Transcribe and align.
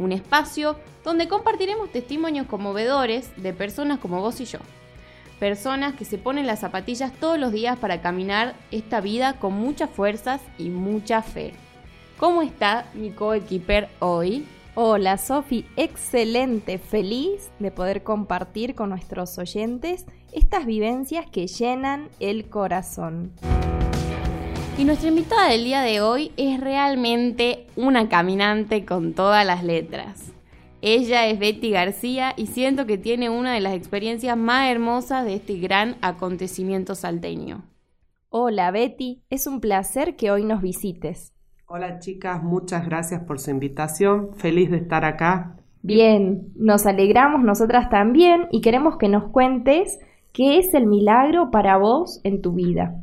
un 0.00 0.12
espacio 0.12 0.76
donde 1.04 1.28
compartiremos 1.28 1.92
testimonios 1.92 2.46
conmovedores 2.46 3.30
de 3.36 3.52
personas 3.52 3.98
como 4.00 4.20
vos 4.20 4.40
y 4.40 4.46
yo. 4.46 4.58
Personas 5.38 5.94
que 5.94 6.04
se 6.04 6.18
ponen 6.18 6.46
las 6.46 6.60
zapatillas 6.60 7.12
todos 7.12 7.38
los 7.38 7.52
días 7.52 7.78
para 7.78 8.02
caminar 8.02 8.54
esta 8.70 9.00
vida 9.00 9.34
con 9.38 9.54
muchas 9.54 9.88
fuerzas 9.90 10.40
y 10.58 10.70
mucha 10.70 11.22
fe. 11.22 11.52
¿Cómo 12.18 12.42
está 12.42 12.86
mi 12.94 13.10
coequiper 13.10 13.88
hoy? 14.00 14.46
Hola 14.74 15.18
Sofi, 15.18 15.66
excelente, 15.76 16.78
feliz 16.78 17.50
de 17.58 17.70
poder 17.70 18.02
compartir 18.02 18.74
con 18.74 18.90
nuestros 18.90 19.36
oyentes 19.38 20.06
estas 20.32 20.64
vivencias 20.64 21.26
que 21.30 21.46
llenan 21.46 22.08
el 22.20 22.48
corazón. 22.48 23.32
Y 24.80 24.86
nuestra 24.86 25.10
invitada 25.10 25.50
del 25.50 25.64
día 25.64 25.82
de 25.82 26.00
hoy 26.00 26.32
es 26.38 26.58
realmente 26.58 27.66
una 27.76 28.08
caminante 28.08 28.86
con 28.86 29.12
todas 29.12 29.44
las 29.44 29.62
letras. 29.62 30.32
Ella 30.80 31.26
es 31.26 31.38
Betty 31.38 31.70
García 31.70 32.32
y 32.34 32.46
siento 32.46 32.86
que 32.86 32.96
tiene 32.96 33.28
una 33.28 33.52
de 33.52 33.60
las 33.60 33.74
experiencias 33.74 34.38
más 34.38 34.70
hermosas 34.70 35.26
de 35.26 35.34
este 35.34 35.58
gran 35.58 35.96
acontecimiento 36.00 36.94
salteño. 36.94 37.62
Hola 38.30 38.70
Betty, 38.70 39.22
es 39.28 39.46
un 39.46 39.60
placer 39.60 40.16
que 40.16 40.30
hoy 40.30 40.44
nos 40.44 40.62
visites. 40.62 41.34
Hola 41.66 41.98
chicas, 41.98 42.42
muchas 42.42 42.86
gracias 42.86 43.22
por 43.24 43.38
su 43.38 43.50
invitación. 43.50 44.30
Feliz 44.36 44.70
de 44.70 44.78
estar 44.78 45.04
acá. 45.04 45.58
Bien, 45.82 46.54
nos 46.56 46.86
alegramos 46.86 47.44
nosotras 47.44 47.90
también 47.90 48.46
y 48.50 48.62
queremos 48.62 48.96
que 48.96 49.10
nos 49.10 49.24
cuentes 49.30 49.98
qué 50.32 50.56
es 50.58 50.72
el 50.72 50.86
milagro 50.86 51.50
para 51.50 51.76
vos 51.76 52.22
en 52.24 52.40
tu 52.40 52.54
vida. 52.54 52.94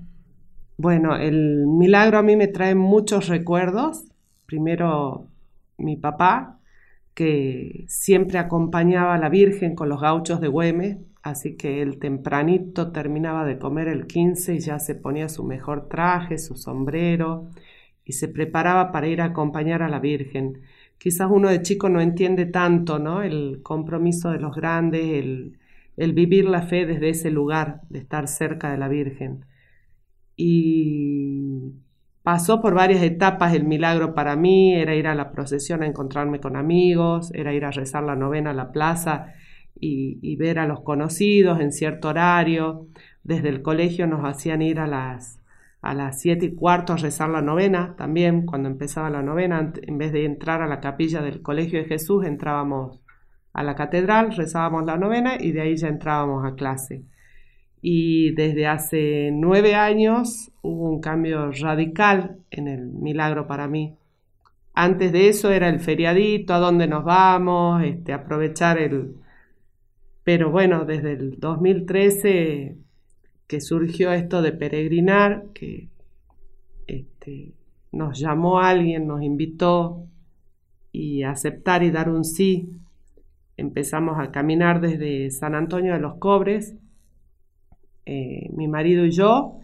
Bueno, 0.78 1.16
el 1.16 1.66
milagro 1.66 2.20
a 2.20 2.24
mí 2.24 2.36
me 2.36 2.48
trae 2.48 2.76
muchos 2.76 3.28
recuerdos. 3.28 4.06
Primero, 4.46 5.28
mi 5.78 5.98
papá, 5.98 6.60
que 7.16 7.86
siempre 7.88 8.38
acompañaba 8.38 9.16
a 9.16 9.18
la 9.18 9.30
Virgen 9.30 9.76
con 9.76 9.90
los 9.90 10.02
gauchos 10.02 10.40
de 10.40 10.48
Güemes, 10.50 10.98
así 11.24 11.58
que 11.58 11.82
él 11.82 12.00
tempranito 12.00 12.92
terminaba 12.92 13.46
de 13.46 13.58
comer 13.58 13.88
el 13.88 14.06
15 14.08 14.56
y 14.56 14.60
ya 14.60 14.80
se 14.80 14.96
ponía 14.96 15.30
su 15.30 15.44
mejor 15.44 15.90
traje, 15.90 16.38
su 16.38 16.56
sombrero 16.56 17.50
y 18.06 18.14
se 18.14 18.28
preparaba 18.28 18.92
para 18.92 19.08
ir 19.08 19.22
a 19.22 19.26
acompañar 19.26 19.82
a 19.82 19.90
la 19.90 20.00
Virgen. 20.00 20.62
Quizás 21.00 21.30
uno 21.32 21.50
de 21.50 21.62
chico 21.64 21.90
no 21.90 22.02
entiende 22.02 22.46
tanto, 22.46 23.00
¿no? 23.00 23.24
El 23.24 23.62
compromiso 23.64 24.32
de 24.32 24.40
los 24.40 24.56
grandes, 24.56 25.02
el, 25.04 25.58
el 25.98 26.14
vivir 26.14 26.46
la 26.46 26.62
fe 26.64 26.86
desde 26.86 27.10
ese 27.10 27.32
lugar, 27.32 27.82
de 27.90 28.00
estar 28.00 28.28
cerca 28.28 28.72
de 28.72 28.78
la 28.78 28.88
Virgen 28.90 29.46
y 30.38 31.74
pasó 32.22 32.62
por 32.62 32.76
varias 32.76 33.02
etapas 33.02 33.54
el 33.54 33.66
milagro 33.66 34.14
para 34.14 34.36
mí, 34.36 34.76
era 34.76 34.96
ir 34.96 35.08
a 35.08 35.16
la 35.16 35.32
procesión 35.32 35.82
a 35.82 35.88
encontrarme 35.88 36.40
con 36.40 36.56
amigos, 36.56 37.32
era 37.34 37.54
ir 37.54 37.66
a 37.66 37.72
rezar 37.72 38.04
la 38.04 38.16
novena 38.16 38.52
a 38.52 38.54
la 38.54 38.72
plaza 38.72 39.34
y, 39.80 40.36
ver 40.38 40.60
a 40.60 40.68
los 40.68 40.82
conocidos 40.82 41.60
en 41.60 41.72
cierto 41.72 42.10
horario. 42.10 42.88
Desde 43.24 43.50
el 43.50 43.62
colegio 43.62 44.08
nos 44.08 44.24
hacían 44.24 44.62
ir 44.62 44.80
a 44.80 44.88
las 44.88 45.42
a 45.82 45.94
las 45.94 46.20
siete 46.20 46.48
y 46.48 46.56
cuarto 46.56 46.94
a 46.94 46.98
rezar 46.98 47.30
la 47.30 47.42
novena 47.42 47.96
también, 47.98 48.46
cuando 48.46 48.68
empezaba 48.68 49.10
la 49.10 49.22
novena, 49.22 49.72
en 49.82 49.98
vez 49.98 50.12
de 50.12 50.26
entrar 50.26 50.62
a 50.62 50.68
la 50.68 50.82
capilla 50.82 51.22
del 51.22 51.42
Colegio 51.42 51.80
de 51.80 51.86
Jesús, 51.86 52.26
entrábamos 52.26 53.00
a 53.54 53.64
la 53.64 53.76
catedral, 53.76 54.36
rezábamos 54.36 54.86
la 54.86 54.98
novena 54.98 55.36
y 55.40 55.52
de 55.52 55.62
ahí 55.62 55.78
ya 55.78 55.88
entrábamos 55.88 56.46
a 56.46 56.56
clase 56.56 57.06
y 57.82 58.32
desde 58.32 58.68
hace 58.68 59.30
nueve 59.34 59.76
años 59.76 60.52
hubo 60.62 60.90
un 60.90 61.00
cambio 61.00 61.52
radical 61.52 62.38
en 62.50 62.68
el 62.68 62.88
milagro 62.88 63.48
para 63.48 63.68
mí. 63.68 63.96
Antes 64.74 65.12
de 65.12 65.30
eso 65.30 65.52
era 65.52 65.70
el 65.70 65.80
feriadito, 65.80 66.54
a 66.54 66.60
dónde 66.60 66.88
nos 66.88 67.04
vamos, 67.04 67.84
este, 67.84 68.14
aprovechar 68.14 68.78
el... 68.78 69.16
Pero 70.24 70.52
bueno, 70.52 70.86
desde 70.86 71.14
el 71.14 71.40
2013 71.40 72.76
que 73.48 73.62
surgió 73.62 74.12
esto 74.12 74.42
de 74.42 74.52
peregrinar, 74.52 75.46
que 75.54 75.88
este, 76.86 77.54
nos 77.92 78.20
llamó 78.20 78.60
alguien, 78.60 79.08
nos 79.08 79.24
invitó 79.24 80.06
y 80.92 81.24
aceptar 81.24 81.82
y 81.84 81.92
dar 81.92 82.10
un 82.10 82.26
sí. 82.26 82.70
Empezamos 83.56 84.20
a 84.20 84.32
caminar 84.32 84.82
desde 84.82 85.32
San 85.32 85.56
Antonio 85.56 85.94
de 85.94 86.00
los 86.00 86.16
Cobres 86.16 86.76
eh, 88.08 88.50
mi 88.54 88.68
marido 88.68 89.06
y 89.06 89.12
yo, 89.12 89.60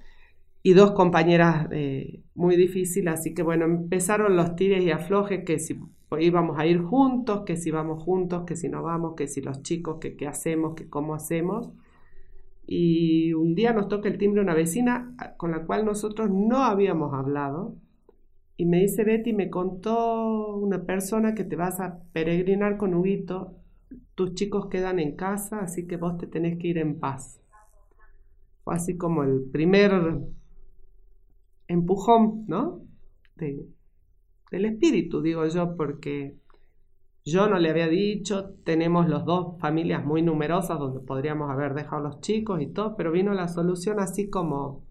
y 0.62 0.74
dos 0.74 0.92
compañeras 0.92 1.68
eh, 1.72 2.22
muy 2.36 2.56
difíciles, 2.56 3.14
así 3.14 3.34
que 3.34 3.44
bueno, 3.44 3.66
empezaron 3.66 4.36
los 4.36 4.56
tires 4.56 4.84
y 4.84 4.92
aflojes, 4.92 5.44
que 5.46 5.60
si 5.60 5.80
íbamos 6.20 6.60
a 6.60 6.66
ir 6.66 6.82
juntos, 6.82 7.44
que 7.46 7.58
si 7.58 7.72
vamos 7.72 8.04
juntos, 8.04 8.44
que 8.46 8.56
si 8.56 8.70
no 8.70 8.84
vamos, 8.84 9.16
que 9.16 9.28
si 9.28 9.42
los 9.42 9.62
chicos, 9.64 9.98
que 10.00 10.16
qué 10.16 10.28
hacemos, 10.28 10.76
que 10.76 10.90
cómo 10.90 11.16
hacemos. 11.16 11.72
Y 12.66 13.34
un 13.34 13.56
día 13.56 13.74
nos 13.74 13.88
toca 13.90 14.08
el 14.10 14.18
timbre 14.18 14.42
una 14.42 14.54
vecina 14.54 15.16
con 15.38 15.52
la 15.52 15.66
cual 15.66 15.86
nosotros 15.86 16.30
no 16.32 16.64
habíamos 16.64 17.14
hablado. 17.14 17.76
Y 18.56 18.66
me 18.66 18.80
dice 18.80 19.04
Betty, 19.04 19.34
me 19.34 19.50
contó 19.50 20.56
una 20.56 20.86
persona 20.86 21.34
que 21.36 21.44
te 21.44 21.56
vas 21.56 21.80
a 21.80 22.00
peregrinar 22.14 22.78
con 22.78 22.94
Huguito, 22.94 23.56
tus 24.16 24.36
chicos 24.36 24.68
quedan 24.68 25.00
en 25.00 25.16
casa, 25.16 25.60
así 25.62 25.88
que 25.88 25.98
vos 25.98 26.18
te 26.18 26.28
tenés 26.28 26.58
que 26.60 26.68
ir 26.68 26.78
en 26.78 27.00
paz. 27.00 27.43
Fue 28.64 28.76
así 28.76 28.98
como 28.98 29.24
el 29.24 29.44
primer 29.52 29.92
empujón, 31.68 32.46
¿no? 32.48 32.82
del 33.36 34.66
espíritu, 34.66 35.22
digo 35.22 35.46
yo, 35.48 35.76
porque 35.76 36.38
yo 37.26 37.50
no 37.50 37.58
le 37.58 37.70
había 37.70 37.88
dicho, 37.88 38.54
tenemos 38.64 39.10
los 39.10 39.26
dos 39.26 39.60
familias 39.60 40.06
muy 40.06 40.22
numerosas 40.22 40.78
donde 40.78 41.00
podríamos 41.00 41.50
haber 41.50 41.74
dejado 41.74 42.04
los 42.04 42.22
chicos 42.22 42.62
y 42.62 42.68
todo, 42.68 42.96
pero 42.96 43.12
vino 43.12 43.34
la 43.34 43.48
solución 43.48 44.00
así 44.00 44.30
como 44.30 44.86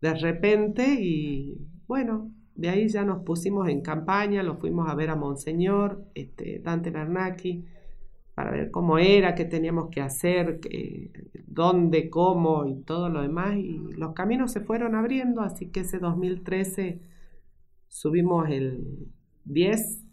de 0.00 0.14
repente 0.14 0.98
y 1.00 1.58
bueno, 1.86 2.30
de 2.54 2.68
ahí 2.68 2.88
ya 2.88 3.04
nos 3.04 3.24
pusimos 3.24 3.68
en 3.68 3.80
campaña, 3.80 4.42
lo 4.42 4.56
fuimos 4.56 4.88
a 4.88 4.94
ver 4.94 5.10
a 5.10 5.16
Monseñor, 5.16 6.04
este, 6.14 6.60
Dante 6.60 6.90
Bernacchi, 6.90 7.64
para 8.34 8.50
ver 8.50 8.70
cómo 8.70 8.98
era, 8.98 9.34
qué 9.34 9.44
teníamos 9.44 9.90
que 9.90 10.00
hacer, 10.00 10.60
dónde, 11.46 12.10
cómo 12.10 12.66
y 12.66 12.74
todo 12.82 13.08
lo 13.08 13.22
demás. 13.22 13.56
Y 13.56 13.78
los 13.96 14.12
caminos 14.12 14.52
se 14.52 14.60
fueron 14.60 14.94
abriendo, 14.94 15.42
así 15.42 15.68
que 15.70 15.80
ese 15.80 15.98
2013 15.98 17.00
subimos 17.88 18.48
el 18.50 19.08
10 19.44 20.04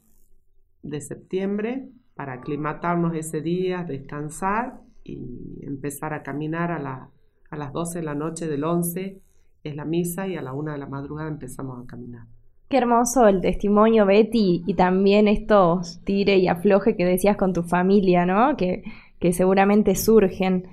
de 0.83 1.01
septiembre 1.01 1.89
para 2.13 2.33
aclimatarnos 2.33 3.15
ese 3.15 3.41
día, 3.41 3.83
descansar 3.83 4.81
y 5.03 5.59
empezar 5.65 6.13
a 6.13 6.21
caminar 6.21 6.71
a, 6.71 7.09
a 7.49 7.57
las 7.57 7.73
12 7.73 7.99
de 7.99 8.05
la 8.05 8.15
noche 8.15 8.47
del 8.47 8.63
11 8.63 9.19
es 9.63 9.75
la 9.75 9.85
misa 9.85 10.27
y 10.27 10.35
a 10.35 10.41
la 10.41 10.53
1 10.53 10.71
de 10.71 10.77
la 10.77 10.87
madrugada 10.87 11.29
empezamos 11.29 11.83
a 11.83 11.87
caminar. 11.87 12.27
Qué 12.71 12.77
hermoso 12.77 13.27
el 13.27 13.41
testimonio, 13.41 14.05
Betty, 14.05 14.63
y 14.65 14.75
también 14.75 15.27
estos 15.27 15.99
tire 16.05 16.37
y 16.37 16.47
afloje 16.47 16.95
que 16.95 17.03
decías 17.03 17.35
con 17.35 17.51
tu 17.51 17.63
familia, 17.63 18.25
¿no? 18.25 18.55
Que, 18.55 18.83
seguramente 19.33 19.93
surgen. 19.95 20.67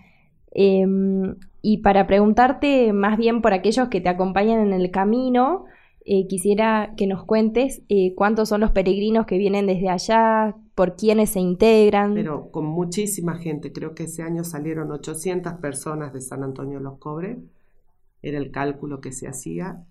Em, 0.53 1.35
y 1.61 1.79
para 1.79 2.07
preguntarte 2.07 2.93
más 2.93 3.19
bien 3.19 3.43
por 3.43 3.53
aquellos 3.53 3.89
que 3.89 4.01
te 4.01 4.09
acompañan 4.09 4.61
en 4.61 4.73
el 4.73 4.93
camino, 4.93 5.65
eh, 6.05 6.29
quisiera 6.29 6.95
que 6.97 7.09
nos 7.09 7.25
cuentes 7.25 7.83
eh, 7.89 8.15
cuántos 8.15 8.49
son 8.49 8.61
los 8.61 8.71
peregrinos 8.71 9.27
que 9.27 9.37
vienen 9.37 9.67
desde 9.67 9.89
allá, 9.89 10.55
por 10.77 10.95
quiénes 10.95 11.31
se 11.31 11.41
integran. 11.41 12.15
Pero 12.15 12.53
con 12.53 12.65
muchísima 12.65 13.39
gente, 13.39 13.73
creo 13.73 13.97
que 13.97 14.05
ese 14.05 14.23
año 14.23 14.45
salieron 14.45 14.93
800 14.93 15.55
personas 15.55 16.13
de 16.13 16.21
San 16.21 16.45
Antonio 16.45 16.79
los 16.79 16.99
Cobres, 16.99 17.39
era 18.23 18.39
el 18.39 18.53
cálculo 18.53 19.01
que 19.01 19.11
se 19.11 19.27
hacía, 19.27 19.85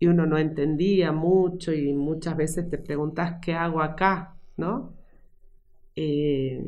y 0.00 0.06
uno 0.06 0.26
no 0.26 0.38
entendía 0.38 1.12
mucho 1.12 1.72
y 1.74 1.92
muchas 1.92 2.34
veces 2.36 2.68
te 2.70 2.78
preguntas 2.78 3.36
qué 3.42 3.52
hago 3.52 3.82
acá, 3.82 4.34
¿no? 4.56 4.94
Eh, 5.94 6.64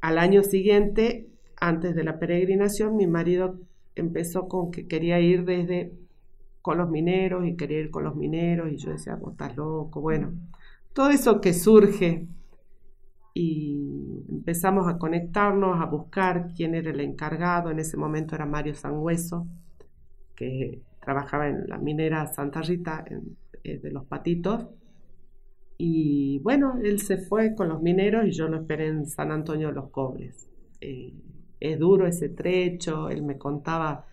al 0.00 0.18
año 0.18 0.42
siguiente, 0.42 1.28
antes 1.60 1.94
de 1.94 2.04
la 2.04 2.18
peregrinación, 2.18 2.96
mi 2.96 3.06
marido 3.06 3.60
empezó 3.94 4.48
con 4.48 4.70
que 4.70 4.88
quería 4.88 5.20
ir 5.20 5.44
desde 5.44 5.92
con 6.62 6.78
los 6.78 6.88
mineros 6.88 7.46
y 7.46 7.54
quería 7.54 7.80
ir 7.80 7.90
con 7.90 8.04
los 8.04 8.16
mineros 8.16 8.72
y 8.72 8.78
yo 8.78 8.92
decía, 8.92 9.16
vos 9.16 9.32
estás 9.32 9.54
loco, 9.54 10.00
bueno, 10.00 10.32
todo 10.94 11.10
eso 11.10 11.42
que 11.42 11.52
surge 11.52 12.26
y 13.34 14.24
empezamos 14.30 14.88
a 14.88 14.96
conectarnos, 14.98 15.80
a 15.80 15.84
buscar 15.84 16.52
quién 16.56 16.74
era 16.74 16.90
el 16.90 17.00
encargado, 17.00 17.70
en 17.70 17.78
ese 17.78 17.98
momento 17.98 18.34
era 18.34 18.46
Mario 18.46 18.74
Sangüeso, 18.74 19.46
que 20.34 20.80
trabajaba 21.08 21.48
en 21.48 21.66
la 21.66 21.78
minera 21.78 22.26
Santa 22.26 22.60
Rita 22.60 23.02
eh, 23.64 23.78
de 23.78 23.90
los 23.90 24.04
Patitos. 24.04 24.66
Y 25.78 26.38
bueno, 26.40 26.78
él 26.84 27.00
se 27.00 27.16
fue 27.16 27.54
con 27.54 27.70
los 27.70 27.80
mineros 27.80 28.26
y 28.26 28.32
yo 28.32 28.46
lo 28.46 28.58
esperé 28.58 28.88
en 28.88 29.06
San 29.06 29.32
Antonio 29.32 29.68
de 29.68 29.74
los 29.74 29.88
Cobres. 29.88 30.50
Eh, 30.82 31.14
es 31.60 31.78
duro 31.78 32.06
ese 32.06 32.28
trecho, 32.28 33.08
él 33.08 33.22
me 33.22 33.38
contaba 33.38 34.04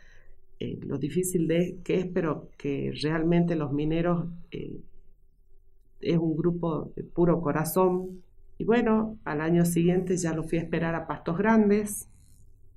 eh, 0.58 0.80
lo 0.84 0.98
difícil 0.98 1.50
de, 1.50 1.80
que 1.84 1.96
es, 1.96 2.06
pero 2.06 2.48
que 2.58 2.94
realmente 3.04 3.58
los 3.58 3.74
mineros 3.74 4.28
es 6.00 6.18
un 6.18 6.38
grupo 6.38 6.94
de 6.96 7.04
puro 7.04 7.42
corazón, 7.42 8.22
Y 8.58 8.64
bueno, 8.64 9.20
al 9.26 9.42
año 9.42 9.66
siguiente 9.66 10.16
ya 10.16 10.34
lo 10.34 10.44
fui 10.44 10.60
a 10.60 10.62
esperar 10.62 10.96
a 10.96 11.08
Pastos 11.08 11.38
Grandes, 11.38 12.08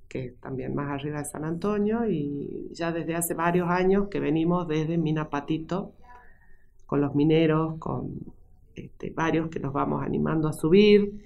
que 0.09 0.35
también 0.41 0.73
más 0.75 0.89
arriba 0.89 1.19
de 1.19 1.25
San 1.25 1.45
Antonio, 1.45 2.09
y 2.09 2.69
ya 2.73 2.91
desde 2.91 3.15
hace 3.15 3.35
varios 3.35 3.69
años 3.69 4.07
que 4.09 4.19
venimos 4.19 4.67
desde 4.67 4.97
Minapatito 4.97 5.93
con 6.87 6.99
los 6.99 7.13
mineros, 7.13 7.77
con 7.77 8.33
este, 8.75 9.11
varios 9.11 9.49
que 9.49 9.59
nos 9.59 9.71
vamos 9.71 10.03
animando 10.03 10.47
a 10.47 10.53
subir 10.53 11.21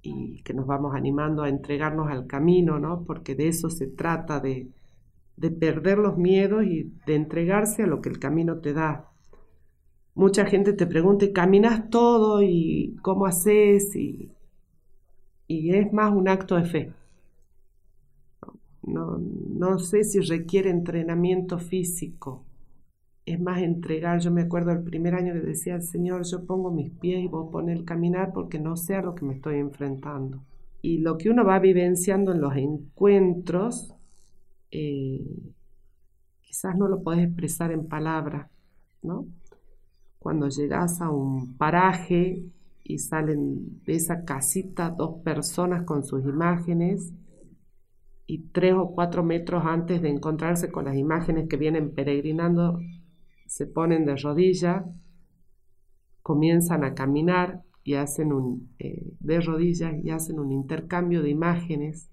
y 0.00 0.42
que 0.42 0.54
nos 0.54 0.66
vamos 0.66 0.94
animando 0.94 1.42
a 1.42 1.50
entregarnos 1.50 2.10
al 2.10 2.26
camino, 2.26 2.78
¿no? 2.78 3.04
Porque 3.04 3.34
de 3.34 3.48
eso 3.48 3.68
se 3.68 3.86
trata, 3.86 4.40
de, 4.40 4.68
de 5.36 5.50
perder 5.50 5.98
los 5.98 6.16
miedos 6.16 6.64
y 6.64 6.90
de 7.06 7.14
entregarse 7.14 7.82
a 7.82 7.86
lo 7.86 8.00
que 8.00 8.08
el 8.08 8.18
camino 8.18 8.60
te 8.60 8.72
da. 8.72 9.10
Mucha 10.14 10.46
gente 10.46 10.72
te 10.72 10.86
pregunta, 10.86 11.26
¿caminas 11.34 11.90
todo 11.90 12.42
y 12.42 12.96
cómo 13.02 13.26
haces? 13.26 13.94
Y, 13.94 14.32
y 15.46 15.74
es 15.74 15.92
más 15.92 16.12
un 16.14 16.28
acto 16.28 16.56
de 16.56 16.64
fe. 16.64 16.92
No, 18.82 19.18
no 19.18 19.78
sé 19.78 20.04
si 20.04 20.20
requiere 20.20 20.70
entrenamiento 20.70 21.58
físico, 21.58 22.44
es 23.24 23.40
más 23.40 23.62
entregar. 23.62 24.20
Yo 24.20 24.30
me 24.30 24.42
acuerdo 24.42 24.72
el 24.72 24.82
primer 24.82 25.14
año 25.14 25.32
que 25.32 25.40
decía, 25.40 25.80
Señor, 25.80 26.24
yo 26.24 26.44
pongo 26.44 26.70
mis 26.70 26.90
pies 26.90 27.22
y 27.22 27.28
vos 27.28 27.50
pones 27.52 27.78
el 27.78 27.84
caminar 27.84 28.32
porque 28.32 28.58
no 28.58 28.76
sé 28.76 28.96
a 28.96 29.02
lo 29.02 29.14
que 29.14 29.24
me 29.24 29.34
estoy 29.34 29.58
enfrentando. 29.58 30.42
Y 30.80 30.98
lo 30.98 31.16
que 31.16 31.30
uno 31.30 31.44
va 31.44 31.60
vivenciando 31.60 32.32
en 32.32 32.40
los 32.40 32.56
encuentros, 32.56 33.94
eh, 34.72 35.24
quizás 36.40 36.76
no 36.76 36.88
lo 36.88 37.02
podés 37.02 37.26
expresar 37.26 37.70
en 37.70 37.86
palabras, 37.86 38.50
¿no? 39.02 39.26
Cuando 40.18 40.48
llegas 40.48 41.00
a 41.00 41.10
un 41.10 41.56
paraje 41.56 42.44
y 42.84 42.98
salen 42.98 43.80
de 43.84 43.94
esa 43.94 44.24
casita 44.24 44.90
dos 44.90 45.20
personas 45.22 45.84
con 45.84 46.04
sus 46.04 46.24
imágenes 46.24 47.12
y 48.32 48.38
tres 48.50 48.72
o 48.72 48.92
cuatro 48.94 49.22
metros 49.22 49.62
antes 49.66 50.00
de 50.00 50.08
encontrarse 50.08 50.72
con 50.72 50.86
las 50.86 50.96
imágenes 50.96 51.50
que 51.50 51.58
vienen 51.58 51.94
peregrinando 51.94 52.80
se 53.46 53.66
ponen 53.66 54.06
de 54.06 54.16
rodillas, 54.16 54.86
comienzan 56.22 56.82
a 56.82 56.94
caminar 56.94 57.62
y 57.84 57.92
hacen 57.92 58.32
un, 58.32 58.70
eh, 58.78 59.12
de 59.20 59.40
rodillas 59.42 60.02
y 60.02 60.08
hacen 60.08 60.38
un 60.38 60.50
intercambio 60.50 61.22
de 61.22 61.28
imágenes. 61.28 62.08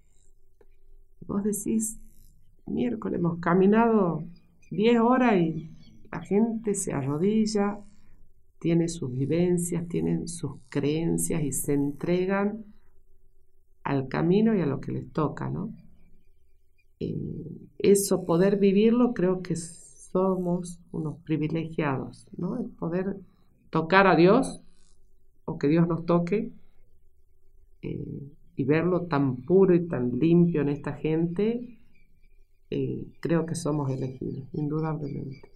Vos 1.25 1.45
decís, 1.45 2.01
miércoles 2.65 3.19
hemos 3.19 3.39
caminado 3.39 4.25
10 4.71 4.99
horas 4.99 5.37
y 5.37 5.71
la 6.11 6.19
gente 6.19 6.73
se 6.73 6.91
arrodilla, 6.91 7.79
tiene 8.59 8.89
sus 8.89 9.09
vivencias, 9.09 9.87
tienen 9.87 10.27
sus 10.27 10.57
creencias 10.67 11.43
y 11.43 11.53
se 11.53 11.75
entregan 11.75 12.65
al 13.85 14.09
camino 14.09 14.53
y 14.53 14.59
a 14.59 14.65
lo 14.65 14.81
que 14.81 14.91
les 14.91 15.09
toca, 15.13 15.49
¿no? 15.49 15.71
Eh, 16.99 17.69
eso, 17.77 18.25
poder 18.25 18.57
vivirlo, 18.57 19.13
creo 19.13 19.41
que 19.41 19.55
somos 19.55 20.79
unos 20.91 21.17
privilegiados, 21.19 22.27
¿no? 22.37 22.57
El 22.57 22.69
poder 22.69 23.17
tocar 23.69 24.07
a 24.07 24.15
Dios 24.15 24.61
o 25.45 25.57
que 25.57 25.67
Dios 25.67 25.87
nos 25.87 26.05
toque 26.05 26.51
eh, 27.81 28.21
y 28.55 28.63
verlo 28.63 29.03
tan 29.03 29.37
puro 29.37 29.73
y 29.73 29.87
tan 29.87 30.19
limpio 30.19 30.61
en 30.61 30.69
esta 30.69 30.93
gente, 30.93 31.77
eh, 32.69 33.05
creo 33.21 33.45
que 33.45 33.55
somos 33.55 33.89
elegidos, 33.89 34.43
indudablemente. 34.53 35.49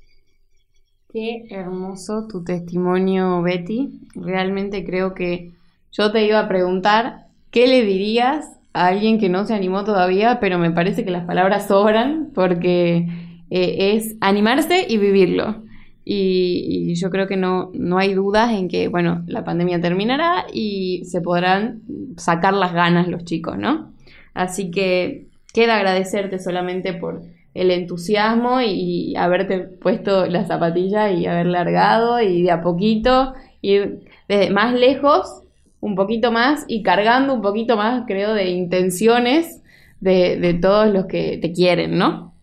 Qué 1.11 1.45
hermoso 1.49 2.27
tu 2.27 2.43
testimonio, 2.43 3.41
Betty. 3.41 3.99
Realmente 4.15 4.83
creo 4.83 5.13
que 5.13 5.53
yo 5.91 6.11
te 6.11 6.25
iba 6.25 6.39
a 6.39 6.47
preguntar 6.47 7.27
qué 7.51 7.67
le 7.67 7.85
dirías 7.85 8.57
a 8.73 8.87
alguien 8.87 9.19
que 9.19 9.29
no 9.29 9.45
se 9.45 9.53
animó 9.53 9.83
todavía, 9.83 10.39
pero 10.39 10.57
me 10.57 10.71
parece 10.71 11.05
que 11.05 11.11
las 11.11 11.25
palabras 11.25 11.67
sobran 11.67 12.31
porque 12.33 13.07
eh, 13.49 13.93
es 13.95 14.15
animarse 14.19 14.85
y 14.89 14.97
vivirlo. 14.97 15.63
Y, 16.05 16.93
yo 16.95 17.09
creo 17.09 17.27
que 17.27 17.37
no, 17.37 17.71
no 17.73 17.97
hay 17.97 18.13
dudas 18.13 18.51
en 18.51 18.67
que, 18.67 18.87
bueno, 18.87 19.23
la 19.27 19.43
pandemia 19.43 19.79
terminará 19.79 20.45
y 20.51 21.05
se 21.05 21.21
podrán 21.21 21.81
sacar 22.17 22.53
las 22.53 22.73
ganas 22.73 23.07
los 23.07 23.23
chicos, 23.23 23.57
¿no? 23.57 23.93
Así 24.33 24.71
que 24.71 25.27
queda 25.53 25.77
agradecerte 25.77 26.39
solamente 26.39 26.93
por 26.93 27.21
el 27.53 27.71
entusiasmo 27.71 28.61
y 28.61 29.15
haberte 29.15 29.59
puesto 29.59 30.25
la 30.25 30.45
zapatilla 30.45 31.11
y 31.11 31.27
haber 31.27 31.45
largado 31.45 32.19
y 32.19 32.41
de 32.41 32.51
a 32.51 32.61
poquito 32.61 33.33
ir 33.61 33.99
desde 34.27 34.49
más 34.49 34.73
lejos, 34.73 35.42
un 35.83 35.95
poquito 35.95 36.31
más 36.31 36.63
y 36.67 36.81
cargando 36.81 37.33
un 37.33 37.41
poquito 37.41 37.75
más, 37.75 38.05
creo, 38.07 38.33
de 38.33 38.49
intenciones 38.49 39.61
de, 39.99 40.37
de 40.39 40.53
todos 40.53 40.91
los 40.91 41.07
que 41.07 41.37
te 41.41 41.51
quieren, 41.51 41.97
¿no? 41.97 42.33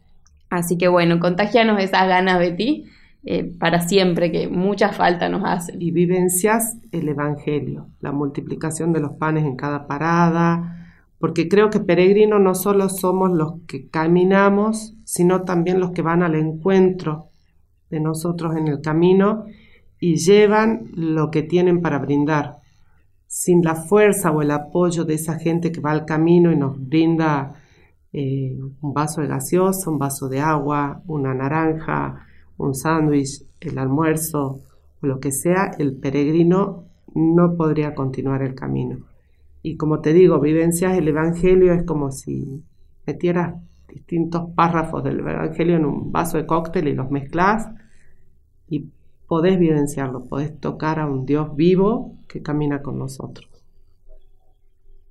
Así 0.51 0.77
que 0.77 0.89
bueno, 0.89 1.19
contagianos 1.21 1.83
esas 1.83 2.07
ganas, 2.07 2.39
Betty, 2.39 2.85
eh, 3.25 3.45
para 3.45 3.81
siempre, 3.81 4.31
que 4.31 4.49
mucha 4.49 4.93
falta 4.93 5.31
nos 5.31 5.43
hace. 5.45 5.75
Y 5.79 5.91
vivencias 5.91 6.77
el 6.93 7.09
Evangelio, 7.09 7.87
la 8.01 8.13
multiplicación 8.13 8.93
de 8.93 9.01
los 9.01 9.13
panes 9.13 9.45
en 9.45 9.57
cada 9.57 9.87
parada, 9.87 10.95
porque 11.19 11.49
creo 11.49 11.71
que 11.71 11.81
peregrinos 11.81 12.41
no 12.41 12.55
solo 12.55 12.91
somos 12.91 13.31
los 13.31 13.55
que 13.67 13.89
caminamos, 13.89 14.95
sino 15.05 15.43
también 15.43 15.81
los 15.81 15.93
que 15.93 16.03
van 16.03 16.23
al 16.23 16.35
encuentro 16.35 17.29
de 17.89 18.01
nosotros 18.01 18.55
en 18.57 18.69
el 18.69 18.83
camino 18.83 19.45
y 19.99 20.17
llevan 20.17 20.91
lo 20.95 21.31
que 21.31 21.43
tienen 21.43 21.81
para 21.81 21.99
brindar. 21.99 22.60
Sin 23.33 23.63
la 23.63 23.77
fuerza 23.77 24.33
o 24.33 24.43
el 24.43 24.51
apoyo 24.51 25.05
de 25.05 25.15
esa 25.15 25.39
gente 25.39 25.71
que 25.71 25.81
va 25.81 25.93
al 25.93 26.05
camino 26.05 26.51
y 26.51 26.57
nos 26.57 26.85
brinda 26.85 27.55
eh, 28.13 28.59
un 28.81 28.93
vaso 28.93 29.21
de 29.21 29.29
gaseosa, 29.29 29.89
un 29.89 30.01
vaso 30.01 30.29
de 30.29 30.41
agua, 30.41 31.01
una 31.07 31.33
naranja, 31.33 32.27
un 32.57 32.75
sándwich, 32.75 33.45
el 33.61 33.79
almuerzo 33.79 34.63
o 35.01 35.07
lo 35.07 35.21
que 35.21 35.31
sea, 35.31 35.71
el 35.79 35.95
peregrino 35.95 36.87
no 37.15 37.55
podría 37.57 37.95
continuar 37.95 38.43
el 38.43 38.57
camino. 38.57 38.99
Y 39.63 39.77
como 39.77 40.01
te 40.01 40.13
digo, 40.13 40.41
vivencias 40.41 40.99
el 40.99 41.07
Evangelio 41.07 41.73
es 41.73 41.85
como 41.85 42.11
si 42.11 42.65
metieras 43.07 43.55
distintos 43.89 44.51
párrafos 44.57 45.05
del 45.05 45.21
Evangelio 45.21 45.77
en 45.77 45.85
un 45.85 46.11
vaso 46.11 46.37
de 46.37 46.47
cóctel 46.47 46.89
y 46.89 46.95
los 46.95 47.13
mezclas 47.13 47.69
podés 49.31 49.61
vivenciarlo, 49.61 50.25
podés 50.25 50.59
tocar 50.59 50.99
a 50.99 51.07
un 51.07 51.25
Dios 51.25 51.55
vivo 51.55 52.17
que 52.27 52.43
camina 52.43 52.83
con 52.83 52.99
nosotros. 52.99 53.49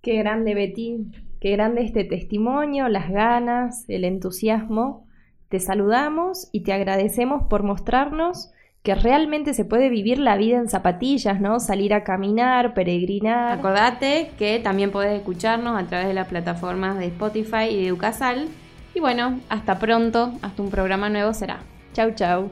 Qué 0.02 0.18
grande, 0.18 0.56
Betty. 0.56 1.06
Qué 1.40 1.52
grande 1.52 1.84
este 1.84 2.04
testimonio, 2.04 2.90
las 2.90 3.10
ganas, 3.10 3.86
el 3.88 4.04
entusiasmo. 4.04 5.08
Te 5.48 5.62
saludamos 5.62 6.50
y 6.52 6.64
te 6.64 6.74
agradecemos 6.74 7.46
por 7.46 7.64
mostrarnos 7.64 8.52
que 8.84 8.94
realmente 8.94 9.54
se 9.54 9.64
puede 9.64 9.88
vivir 9.88 10.20
la 10.20 10.36
vida 10.36 10.58
en 10.58 10.68
zapatillas, 10.68 11.40
¿no? 11.40 11.62
Salir 11.62 11.94
a 11.94 12.04
caminar, 12.04 12.74
peregrinar. 12.74 13.58
Acordate 13.58 14.32
que 14.38 14.60
también 14.60 14.92
podés 14.92 15.18
escucharnos 15.18 15.82
a 15.82 15.88
través 15.88 16.10
de 16.10 16.14
las 16.14 16.28
plataformas 16.28 17.00
de 17.00 17.06
Spotify 17.06 17.70
y 17.70 17.78
de 17.78 17.88
Educasal. 17.88 18.50
Y 18.94 19.00
bueno, 19.00 19.40
hasta 19.48 19.80
pronto, 19.80 20.34
hasta 20.42 20.62
un 20.62 20.72
programa 20.72 21.08
nuevo 21.08 21.34
será. 21.34 21.60
Chau, 21.94 22.12
chau. 22.16 22.50